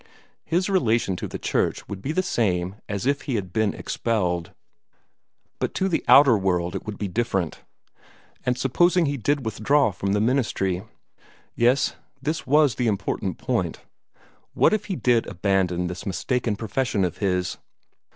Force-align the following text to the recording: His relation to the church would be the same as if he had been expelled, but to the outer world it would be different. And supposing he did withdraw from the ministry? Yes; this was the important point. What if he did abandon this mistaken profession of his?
His 0.45 0.67
relation 0.67 1.15
to 1.17 1.27
the 1.27 1.37
church 1.37 1.87
would 1.87 2.01
be 2.01 2.11
the 2.11 2.23
same 2.23 2.77
as 2.89 3.05
if 3.05 3.21
he 3.21 3.35
had 3.35 3.53
been 3.53 3.75
expelled, 3.75 4.51
but 5.59 5.75
to 5.75 5.87
the 5.87 6.03
outer 6.07 6.35
world 6.35 6.73
it 6.75 6.87
would 6.87 6.97
be 6.97 7.07
different. 7.07 7.59
And 8.43 8.57
supposing 8.57 9.05
he 9.05 9.15
did 9.17 9.45
withdraw 9.45 9.91
from 9.91 10.13
the 10.13 10.19
ministry? 10.19 10.81
Yes; 11.53 11.93
this 12.19 12.47
was 12.47 12.73
the 12.77 12.87
important 12.87 13.37
point. 13.37 13.81
What 14.55 14.73
if 14.73 14.85
he 14.85 14.95
did 14.95 15.27
abandon 15.27 15.85
this 15.85 16.07
mistaken 16.07 16.55
profession 16.55 17.05
of 17.05 17.19
his? 17.19 17.59